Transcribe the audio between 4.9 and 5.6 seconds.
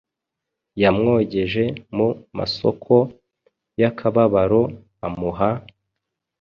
amuha